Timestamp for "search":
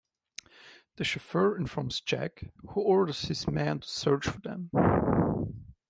3.87-4.25